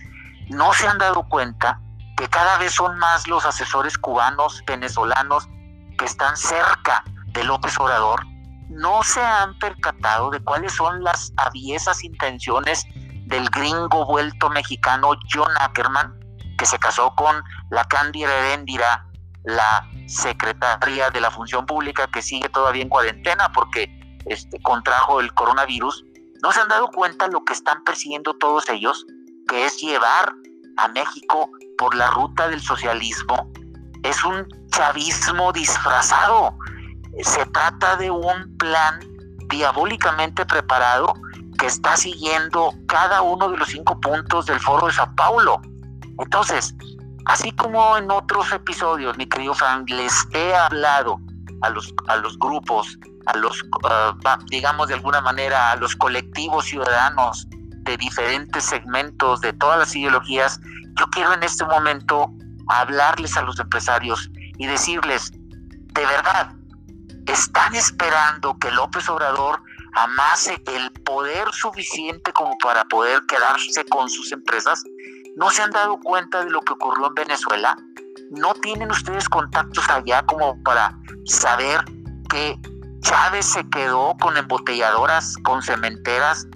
¿No 0.50 0.74
se 0.74 0.88
han 0.88 0.98
dado 0.98 1.24
cuenta 1.30 1.80
que 2.18 2.28
cada 2.28 2.58
vez 2.58 2.74
son 2.74 2.98
más 3.00 3.28
los 3.28 3.46
asesores 3.46 3.98
cubanos, 3.98 4.64
venezolanos, 4.68 5.48
que 5.98 6.06
están 6.06 6.36
cerca 6.38 7.04
de 7.28 7.44
López 7.44 7.80
Obrador? 7.80 8.26
¿No 8.70 9.04
se 9.04 9.22
han 9.22 9.58
percatado 9.60 10.30
de 10.32 10.44
cuáles 10.44 10.74
son 10.74 11.04
las 11.04 11.32
aviesas 11.38 12.04
intenciones 12.04 12.86
del 13.34 13.50
gringo 13.50 14.06
vuelto 14.06 14.48
mexicano 14.52 15.14
John 15.34 15.50
Ackerman, 15.60 16.14
que 16.56 16.68
se 16.68 16.78
casó 16.78 17.16
con 17.16 17.44
la 17.72 17.84
Cándida 17.86 18.32
Heréndira, 18.32 19.08
la 19.44 19.90
secretaria 20.06 21.10
de 21.10 21.20
la 21.20 21.32
Función 21.32 21.66
Pública, 21.66 22.06
que 22.06 22.22
sigue 22.22 22.48
todavía 22.50 22.84
en 22.84 22.90
cuarentena 22.90 23.52
porque 23.52 23.90
este, 24.28 24.62
contrajo 24.62 25.20
el 25.20 25.34
coronavirus, 25.34 26.06
¿no 26.44 26.52
se 26.52 26.62
han 26.62 26.68
dado 26.68 26.90
cuenta 26.90 27.28
lo 27.28 27.44
que 27.44 27.54
están 27.54 27.84
persiguiendo 27.84 28.36
todos 28.36 28.70
ellos? 28.70 29.04
Que 29.48 29.66
es 29.66 29.82
llevar 29.82 30.32
a 30.78 30.88
México 30.90 31.50
por 31.80 31.96
la 31.96 32.12
ruta 32.12 32.48
del 32.50 32.62
socialismo. 32.62 33.52
Es 34.04 34.24
un 34.24 34.48
chavismo 34.70 35.52
disfrazado. 35.52 36.56
Se 37.24 37.44
trata 37.48 37.96
de 37.96 38.12
un 38.12 38.58
plan 38.58 39.00
diabólicamente 39.50 40.46
preparado 40.46 41.16
que 41.64 41.68
está 41.68 41.96
siguiendo 41.96 42.74
cada 42.90 43.22
uno 43.22 43.50
de 43.50 43.56
los 43.56 43.70
cinco 43.70 43.98
puntos 44.02 44.48
del 44.48 44.60
foro 44.60 44.88
de 44.88 44.92
Sao 44.92 45.16
Paulo. 45.16 45.62
Entonces, 46.20 46.76
así 47.28 47.54
como 47.54 47.98
en 47.98 48.12
otros 48.12 48.52
episodios, 48.52 49.18
mi 49.18 49.26
querido 49.26 49.54
Frank, 49.54 49.90
les 49.90 50.14
he 50.34 50.54
hablado 50.54 51.22
a 51.62 51.70
los, 51.70 51.94
a 52.10 52.18
los 52.18 52.38
grupos, 52.38 53.00
a 53.28 53.38
los, 53.38 53.64
ah, 53.86 54.38
digamos 54.50 54.90
de 54.90 54.96
alguna 54.96 55.22
manera, 55.22 55.72
a 55.72 55.78
los 55.78 55.96
colectivos 55.96 56.66
ciudadanos 56.66 57.48
de 57.50 57.96
diferentes 57.96 58.66
segmentos, 58.66 59.40
de 59.40 59.54
todas 59.54 59.80
las 59.80 59.96
ideologías, 59.96 60.60
yo 61.00 61.06
quiero 61.12 61.32
en 61.32 61.44
este 61.44 61.64
momento 61.64 62.30
hablarles 62.68 63.38
a 63.38 63.42
los 63.42 63.58
empresarios 63.58 64.30
y 64.58 64.68
decirles, 64.68 65.32
de 65.32 66.06
verdad, 66.06 66.54
están 67.26 67.74
esperando 67.74 68.60
que 68.60 68.70
López 68.70 69.08
Obrador 69.08 69.62
amase 69.96 70.62
el 70.68 70.92
poder 71.04 71.48
suficiente 71.52 72.32
como 72.34 72.58
para 72.58 72.84
poder 72.86 73.22
quedarse 73.28 73.86
con 73.86 74.10
sus 74.10 74.32
empresas, 74.32 74.84
¿no 75.36 75.50
se 75.52 75.62
han 75.62 75.72
dado 75.72 76.00
cuenta 76.00 76.44
de 76.44 76.52
lo 76.52 76.62
que 76.62 76.74
ocurrió 76.74 77.08
en 77.08 77.16
Venezuela? 77.16 77.78
¿No 78.32 78.54
tienen 78.56 78.92
ustedes 78.92 79.30
contactos 79.30 79.88
allá 79.90 80.24
como 80.26 80.62
para 80.64 80.98
saber 81.26 81.84
que 82.30 82.58
Chávez 83.02 83.46
se 83.46 83.70
quedó 83.70 84.16
con 84.20 84.38
embotelladoras, 84.38 85.36
con 85.44 85.62
cementeras, 85.62 86.48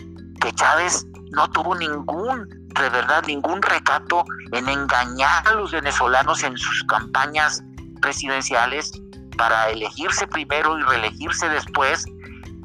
que 0.41 0.51
Chávez 0.53 1.05
no 1.31 1.49
tuvo 1.51 1.75
ningún, 1.75 2.47
de 2.69 2.89
verdad, 2.89 3.23
ningún 3.27 3.61
recato 3.61 4.23
en 4.53 4.69
engañar 4.69 5.47
a 5.47 5.53
los 5.53 5.71
venezolanos 5.71 6.43
en 6.43 6.57
sus 6.57 6.83
campañas 6.85 7.63
presidenciales 8.01 8.91
para 9.37 9.69
elegirse 9.69 10.25
primero 10.27 10.79
y 10.79 10.83
reelegirse 10.83 11.49
después 11.49 12.05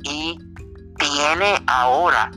y 0.05 0.39
tiene 1.03 1.61
ahora 1.67 2.31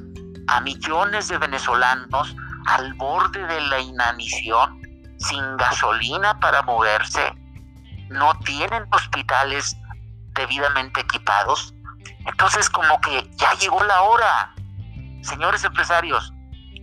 a 0.47 0.61
millones 0.61 1.27
de 1.27 1.37
venezolanos 1.37 2.35
al 2.67 2.93
borde 2.95 3.45
de 3.45 3.61
la 3.61 3.79
inanición, 3.79 4.81
sin 5.19 5.57
gasolina 5.57 6.39
para 6.39 6.63
moverse, 6.63 7.33
no 8.09 8.33
tienen 8.39 8.85
hospitales 8.91 9.75
debidamente 10.33 11.01
equipados. 11.01 11.73
Entonces 12.25 12.69
como 12.69 12.99
que 13.01 13.29
ya 13.35 13.53
llegó 13.53 13.83
la 13.83 14.01
hora. 14.01 14.53
Señores 15.21 15.63
empresarios, 15.63 16.33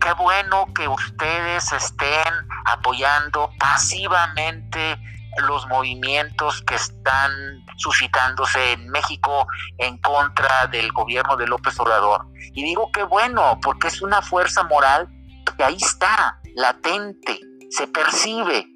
qué 0.01 0.13
bueno 0.15 0.67
que 0.75 0.87
ustedes 0.87 1.73
estén 1.73 2.33
apoyando 2.65 3.51
pasivamente 3.59 5.01
los 5.49 5.67
movimientos 5.69 6.63
que 6.63 6.75
están 6.75 7.33
suscitándose 7.77 8.73
en 8.73 8.89
México 8.89 9.47
en 9.79 9.99
contra 9.99 10.67
del 10.67 10.93
gobierno 10.93 11.37
de 11.37 11.47
López 11.47 11.79
Obrador. 11.81 12.27
Y 12.53 12.63
digo 12.63 12.91
que 12.93 13.03
bueno, 13.05 13.59
porque 13.63 13.89
es 13.89 14.03
una 14.03 14.23
fuerza 14.23 14.63
moral 14.65 15.09
que 15.57 15.65
ahí 15.65 15.77
está, 15.77 16.39
latente, 16.55 17.41
se 17.71 17.87
percibe, 17.89 18.67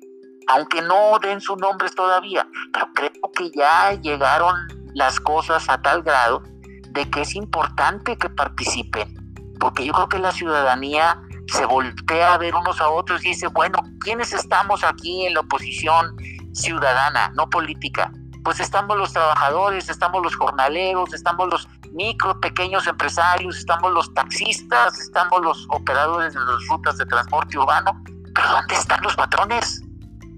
aunque 0.48 0.82
no 0.82 1.18
den 1.20 1.40
sus 1.40 1.58
nombres 1.58 1.94
todavía, 1.94 2.46
pero 2.72 2.88
creo 2.94 3.32
que 3.36 3.50
ya 3.54 3.92
llegaron 3.92 4.54
las 4.94 5.20
cosas 5.20 5.68
a 5.68 5.80
tal 5.82 6.02
grado 6.02 6.42
de 6.90 7.08
que 7.10 7.22
es 7.22 7.34
importante 7.34 8.16
que 8.16 8.30
participen, 8.30 9.14
porque 9.60 9.84
yo 9.84 9.92
creo 9.92 10.08
que 10.08 10.18
la 10.18 10.32
ciudadanía 10.32 11.20
se 11.48 11.64
voltea 11.64 12.34
a 12.34 12.38
ver 12.38 12.54
unos 12.54 12.80
a 12.80 12.88
otros 12.88 13.24
y 13.24 13.28
dice, 13.28 13.46
bueno, 13.48 13.78
¿quiénes 14.00 14.32
estamos 14.32 14.82
aquí 14.82 15.26
en 15.26 15.34
la 15.34 15.40
oposición 15.40 16.16
ciudadana, 16.56 17.30
no 17.34 17.48
política? 17.48 18.10
Pues 18.44 18.60
estamos 18.60 18.96
los 18.96 19.12
trabajadores, 19.12 19.88
estamos 19.88 20.22
los 20.22 20.36
jornaleros, 20.36 21.12
estamos 21.12 21.48
los 21.48 21.68
micro, 21.92 22.38
pequeños 22.40 22.86
empresarios, 22.86 23.56
estamos 23.58 23.92
los 23.92 24.12
taxistas, 24.14 24.98
estamos 24.98 25.42
los 25.42 25.66
operadores 25.70 26.34
de 26.34 26.40
las 26.40 26.66
rutas 26.68 26.96
de 26.98 27.06
transporte 27.06 27.58
urbano, 27.58 28.02
pero 28.34 28.48
¿dónde 28.50 28.74
están 28.74 29.02
los 29.02 29.16
patrones? 29.16 29.82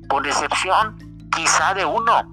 Con 0.08 0.24
excepción 0.24 0.96
quizá 1.36 1.74
de 1.74 1.84
uno, 1.84 2.32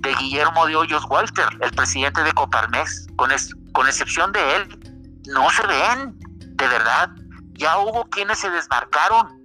de 0.00 0.14
Guillermo 0.14 0.66
de 0.66 0.76
Hoyos 0.76 1.04
Walter, 1.08 1.48
el 1.60 1.70
presidente 1.72 2.22
de 2.22 2.32
Coparmex, 2.32 3.06
con, 3.16 3.30
con 3.72 3.86
excepción 3.86 4.32
de 4.32 4.56
él, 4.56 5.22
no 5.28 5.48
se 5.50 5.66
ven, 5.66 6.18
de 6.38 6.68
verdad. 6.68 7.10
Ya 7.54 7.78
hubo 7.78 8.04
quienes 8.04 8.38
se 8.38 8.50
desmarcaron. 8.50 9.37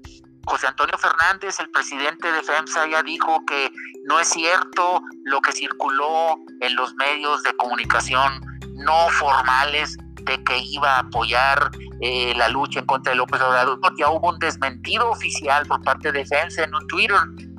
José 0.46 0.68
Antonio 0.68 0.98
Fernández, 0.98 1.60
el 1.60 1.70
presidente 1.70 2.32
de 2.32 2.44
FEMSA, 2.44 2.88
ya 2.88 3.02
dijo 3.04 3.44
que 3.46 3.72
no 4.06 4.20
es 4.20 4.28
cierto 4.28 5.02
lo 5.24 5.40
que 5.42 5.52
circuló 5.52 6.36
en 6.60 6.76
los 6.76 6.94
medios 6.96 7.42
de 7.44 7.56
comunicación 7.56 8.42
no 8.74 9.10
formales 9.10 9.98
de 10.24 10.44
que 10.44 10.58
iba 10.58 10.96
a 10.96 11.00
apoyar 11.00 11.72
eh, 12.02 12.34
la 12.36 12.50
lucha 12.50 12.80
en 12.80 12.86
contra 12.86 13.12
de 13.12 13.18
López 13.18 13.42
Obrador. 13.42 13.80
Ya 13.98 14.10
hubo 14.10 14.30
un 14.30 14.40
desmentido 14.40 15.10
oficial 15.10 15.66
por 15.66 15.82
parte 15.84 16.12
de 16.12 16.26
FEMSA 16.26 16.64
en 16.64 16.76
un 16.76 16.88
Twitter 16.88 17.18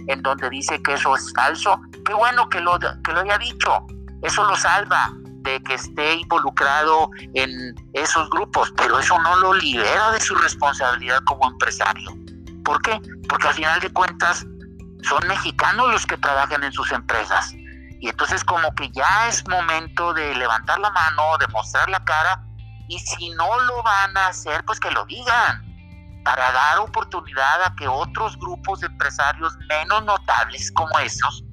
en 0.08 0.22
donde 0.22 0.50
dice 0.50 0.82
que 0.82 0.94
eso 0.94 1.14
es 1.16 1.32
falso. 1.34 1.80
Qué 2.04 2.12
bueno 2.12 2.48
que 2.48 2.60
lo, 2.60 2.78
que 2.78 3.12
lo 3.12 3.20
haya 3.20 3.38
dicho. 3.38 3.86
Eso 4.22 4.44
lo 4.44 4.56
salva 4.56 5.10
de 5.44 5.62
que 5.62 5.74
esté 5.74 6.14
involucrado 6.14 7.10
en 7.34 7.74
esos 7.92 8.28
grupos, 8.30 8.72
pero 8.76 8.98
eso 8.98 9.18
no 9.20 9.36
lo 9.36 9.54
libera 9.54 10.12
de 10.12 10.20
su 10.20 10.34
responsabilidad 10.34 11.20
como 11.26 11.48
empresario. 11.50 12.23
¿Por 12.64 12.80
qué? 12.82 13.00
Porque 13.28 13.48
al 13.48 13.54
final 13.54 13.80
de 13.80 13.92
cuentas 13.92 14.46
son 15.02 15.26
mexicanos 15.28 15.92
los 15.92 16.06
que 16.06 16.16
trabajan 16.16 16.62
en 16.64 16.72
sus 16.72 16.90
empresas. 16.92 17.52
Y 18.00 18.08
entonces 18.08 18.44
como 18.44 18.74
que 18.74 18.90
ya 18.90 19.28
es 19.28 19.46
momento 19.48 20.12
de 20.14 20.34
levantar 20.34 20.78
la 20.78 20.90
mano, 20.90 21.38
de 21.38 21.46
mostrar 21.48 21.88
la 21.88 22.04
cara, 22.04 22.42
y 22.88 22.98
si 22.98 23.30
no 23.30 23.60
lo 23.60 23.82
van 23.82 24.16
a 24.16 24.28
hacer, 24.28 24.64
pues 24.64 24.78
que 24.78 24.90
lo 24.90 25.04
digan 25.06 25.64
para 26.24 26.52
dar 26.52 26.78
oportunidad 26.78 27.62
a 27.62 27.74
que 27.76 27.86
otros 27.86 28.36
grupos 28.38 28.80
de 28.80 28.86
empresarios 28.86 29.56
menos 29.68 30.04
notables 30.04 30.72
como 30.72 30.98
esos 30.98 31.44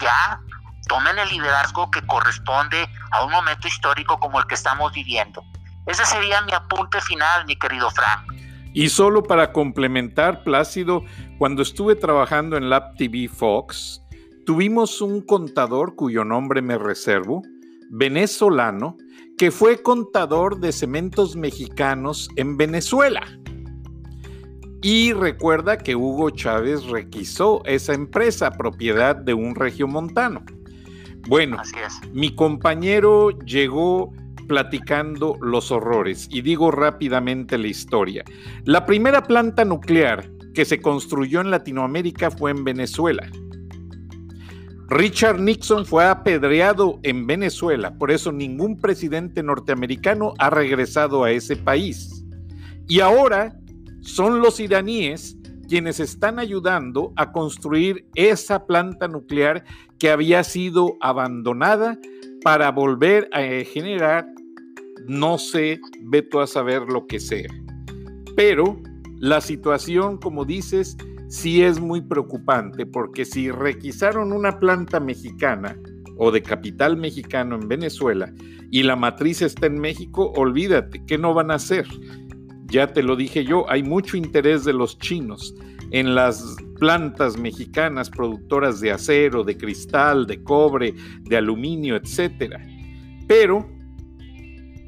ya 0.00 0.40
tomen 0.88 1.18
el 1.18 1.28
liderazgo 1.28 1.90
que 1.90 2.04
corresponde 2.06 2.88
a 3.12 3.24
un 3.24 3.30
momento 3.30 3.68
histórico 3.68 4.18
como 4.18 4.38
el 4.40 4.46
que 4.46 4.54
estamos 4.54 4.92
viviendo. 4.92 5.42
Ese 5.86 6.04
sería 6.06 6.40
mi 6.42 6.52
apunte 6.52 7.00
final, 7.00 7.44
mi 7.46 7.56
querido 7.56 7.90
Frank. 7.90 8.29
Y 8.72 8.88
solo 8.88 9.22
para 9.22 9.52
complementar, 9.52 10.44
Plácido, 10.44 11.04
cuando 11.38 11.62
estuve 11.62 11.96
trabajando 11.96 12.56
en 12.56 12.70
Lab 12.70 12.96
TV 12.96 13.28
Fox, 13.28 14.02
tuvimos 14.46 15.00
un 15.00 15.20
contador 15.22 15.96
cuyo 15.96 16.24
nombre 16.24 16.62
me 16.62 16.78
reservo, 16.78 17.42
venezolano, 17.90 18.96
que 19.36 19.50
fue 19.50 19.82
contador 19.82 20.60
de 20.60 20.70
cementos 20.70 21.34
mexicanos 21.34 22.28
en 22.36 22.56
Venezuela. 22.56 23.22
Y 24.82 25.12
recuerda 25.12 25.76
que 25.76 25.96
Hugo 25.96 26.30
Chávez 26.30 26.84
requisó 26.84 27.62
esa 27.64 27.92
empresa, 27.92 28.52
propiedad 28.52 29.16
de 29.16 29.34
un 29.34 29.54
regiomontano. 29.54 30.42
Bueno, 31.28 31.58
mi 32.12 32.34
compañero 32.34 33.30
llegó 33.30 34.12
platicando 34.50 35.36
los 35.40 35.70
horrores 35.70 36.26
y 36.28 36.42
digo 36.42 36.72
rápidamente 36.72 37.56
la 37.56 37.68
historia. 37.68 38.24
La 38.64 38.84
primera 38.84 39.22
planta 39.22 39.64
nuclear 39.64 40.28
que 40.54 40.64
se 40.64 40.80
construyó 40.80 41.40
en 41.40 41.52
Latinoamérica 41.52 42.32
fue 42.32 42.50
en 42.50 42.64
Venezuela. 42.64 43.30
Richard 44.88 45.38
Nixon 45.38 45.86
fue 45.86 46.04
apedreado 46.04 46.98
en 47.04 47.28
Venezuela, 47.28 47.94
por 47.96 48.10
eso 48.10 48.32
ningún 48.32 48.80
presidente 48.80 49.40
norteamericano 49.40 50.34
ha 50.38 50.50
regresado 50.50 51.22
a 51.22 51.30
ese 51.30 51.54
país. 51.54 52.24
Y 52.88 52.98
ahora 52.98 53.56
son 54.00 54.40
los 54.40 54.58
iraníes 54.58 55.36
quienes 55.68 56.00
están 56.00 56.40
ayudando 56.40 57.12
a 57.14 57.30
construir 57.30 58.04
esa 58.16 58.66
planta 58.66 59.06
nuclear 59.06 59.62
que 60.00 60.10
había 60.10 60.42
sido 60.42 60.96
abandonada 61.00 61.96
para 62.42 62.70
volver 62.70 63.28
a 63.32 63.40
generar, 63.64 64.26
no 65.06 65.38
sé, 65.38 65.80
veto 66.02 66.40
a 66.40 66.46
saber 66.46 66.82
lo 66.82 67.06
que 67.06 67.20
sea. 67.20 67.48
Pero 68.36 68.80
la 69.18 69.40
situación, 69.40 70.18
como 70.18 70.44
dices, 70.44 70.96
sí 71.28 71.62
es 71.62 71.80
muy 71.80 72.00
preocupante 72.00 72.86
porque 72.86 73.24
si 73.24 73.50
requisaron 73.50 74.32
una 74.32 74.58
planta 74.58 74.98
mexicana 74.98 75.76
o 76.16 76.30
de 76.30 76.42
capital 76.42 76.96
mexicano 76.96 77.56
en 77.56 77.68
Venezuela 77.68 78.32
y 78.70 78.82
la 78.82 78.96
matriz 78.96 79.42
está 79.42 79.66
en 79.66 79.78
México, 79.78 80.32
olvídate, 80.36 81.04
¿qué 81.06 81.18
no 81.18 81.34
van 81.34 81.50
a 81.50 81.54
hacer? 81.54 81.86
Ya 82.66 82.92
te 82.92 83.02
lo 83.02 83.16
dije 83.16 83.44
yo, 83.44 83.68
hay 83.70 83.82
mucho 83.82 84.16
interés 84.16 84.64
de 84.64 84.72
los 84.72 84.98
chinos 84.98 85.54
en 85.90 86.14
las 86.14 86.56
plantas 86.78 87.36
mexicanas 87.36 88.08
productoras 88.10 88.80
de 88.80 88.90
acero, 88.92 89.44
de 89.44 89.56
cristal, 89.56 90.26
de 90.26 90.42
cobre, 90.42 90.94
de 91.22 91.36
aluminio, 91.36 91.96
etc. 91.96 92.54
Pero 93.26 93.68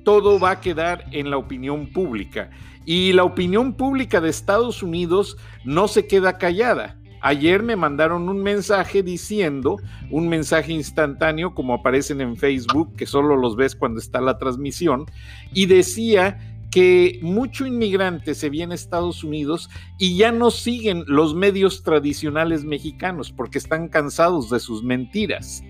todo 0.04 0.38
va 0.38 0.52
a 0.52 0.60
quedar 0.60 1.04
en 1.12 1.30
la 1.30 1.36
opinión 1.36 1.86
pública 1.86 2.50
y 2.84 3.12
la 3.12 3.24
opinión 3.24 3.74
pública 3.74 4.20
de 4.20 4.30
Estados 4.30 4.82
Unidos 4.82 5.36
no 5.64 5.88
se 5.88 6.06
queda 6.06 6.38
callada. 6.38 6.98
Ayer 7.20 7.62
me 7.62 7.76
mandaron 7.76 8.28
un 8.28 8.42
mensaje 8.42 9.04
diciendo, 9.04 9.76
un 10.10 10.28
mensaje 10.28 10.72
instantáneo 10.72 11.54
como 11.54 11.74
aparecen 11.74 12.20
en 12.20 12.36
Facebook, 12.36 12.96
que 12.96 13.06
solo 13.06 13.36
los 13.36 13.54
ves 13.54 13.76
cuando 13.76 14.00
está 14.00 14.20
la 14.20 14.38
transmisión, 14.38 15.06
y 15.54 15.66
decía 15.66 16.56
que 16.72 17.20
mucho 17.22 17.64
inmigrante 17.64 18.34
se 18.34 18.50
viene 18.50 18.72
a 18.72 18.74
Estados 18.74 19.22
Unidos 19.22 19.70
y 19.98 20.16
ya 20.16 20.32
no 20.32 20.50
siguen 20.50 21.04
los 21.06 21.34
medios 21.34 21.84
tradicionales 21.84 22.64
mexicanos 22.64 23.30
porque 23.30 23.58
están 23.58 23.88
cansados 23.88 24.48
de 24.50 24.58
sus 24.58 24.82
mentiras 24.82 25.62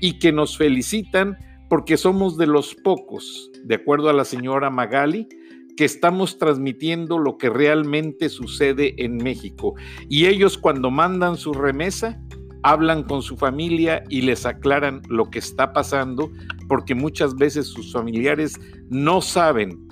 y 0.00 0.18
que 0.18 0.32
nos 0.32 0.58
felicitan 0.58 1.38
porque 1.68 1.96
somos 1.96 2.36
de 2.36 2.46
los 2.46 2.74
pocos, 2.74 3.50
de 3.64 3.76
acuerdo 3.76 4.08
a 4.08 4.12
la 4.12 4.24
señora 4.24 4.70
Magali, 4.70 5.28
que 5.76 5.84
estamos 5.84 6.38
transmitiendo 6.38 7.18
lo 7.18 7.38
que 7.38 7.50
realmente 7.50 8.28
sucede 8.28 8.94
en 8.98 9.16
México. 9.18 9.74
Y 10.08 10.26
ellos 10.26 10.58
cuando 10.58 10.90
mandan 10.90 11.36
su 11.36 11.52
remesa, 11.52 12.20
hablan 12.62 13.04
con 13.04 13.22
su 13.22 13.36
familia 13.36 14.02
y 14.08 14.22
les 14.22 14.44
aclaran 14.44 15.02
lo 15.08 15.30
que 15.30 15.38
está 15.38 15.72
pasando, 15.72 16.32
porque 16.66 16.94
muchas 16.94 17.36
veces 17.36 17.68
sus 17.68 17.92
familiares 17.92 18.58
no 18.88 19.20
saben 19.20 19.86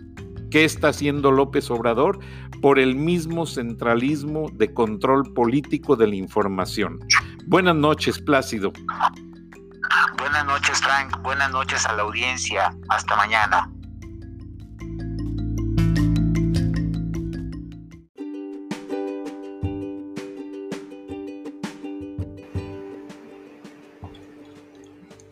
qué 0.50 0.64
está 0.64 0.88
haciendo 0.88 1.30
López 1.30 1.70
Obrador 1.70 2.18
por 2.60 2.78
el 2.78 2.96
mismo 2.96 3.46
centralismo 3.46 4.50
de 4.54 4.72
control 4.72 5.32
político 5.34 5.94
de 5.94 6.08
la 6.08 6.16
información. 6.16 6.98
Buenas 7.46 7.76
noches, 7.76 8.18
Plácido. 8.18 8.72
Buenas 10.18 10.44
noches, 10.44 10.80
Frank. 10.80 11.20
Buenas 11.22 11.50
noches 11.50 11.86
a 11.86 11.92
la 11.92 12.02
audiencia. 12.02 12.72
Hasta 12.88 13.16
mañana. 13.16 13.70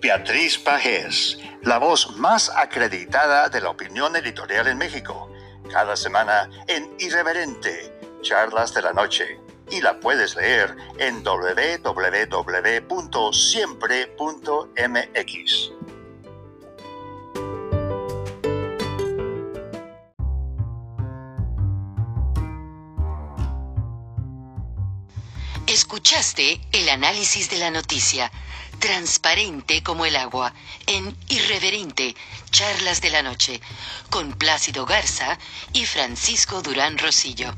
Beatriz 0.00 0.58
Pajés, 0.58 1.38
la 1.62 1.78
voz 1.78 2.14
más 2.18 2.50
acreditada 2.50 3.48
de 3.48 3.62
la 3.62 3.70
opinión 3.70 4.14
editorial 4.16 4.66
en 4.66 4.76
México. 4.76 5.32
Cada 5.72 5.96
semana 5.96 6.50
en 6.66 6.94
Irreverente, 6.98 7.98
Charlas 8.20 8.74
de 8.74 8.82
la 8.82 8.92
Noche. 8.92 9.43
Y 9.70 9.80
la 9.80 9.98
puedes 10.00 10.36
leer 10.36 10.76
en 10.98 11.22
www.siempre.mx. 11.24 12.14
Escuchaste 25.66 26.60
el 26.72 26.88
análisis 26.88 27.50
de 27.50 27.58
la 27.58 27.70
noticia 27.70 28.30
transparente 28.78 29.82
como 29.82 30.04
el 30.04 30.14
agua, 30.14 30.52
en 30.86 31.16
Irreverente, 31.28 32.14
Charlas 32.50 33.00
de 33.00 33.08
la 33.10 33.22
Noche, 33.22 33.60
con 34.10 34.34
Plácido 34.34 34.84
Garza 34.84 35.38
y 35.72 35.86
Francisco 35.86 36.60
Durán 36.60 36.98
Rosillo. 36.98 37.54